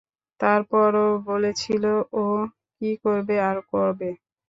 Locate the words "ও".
0.97-1.27, 2.15-2.23